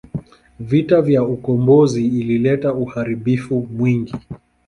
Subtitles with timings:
[0.59, 4.13] Vita ya ukombozi ilileta uharibifu mwingi.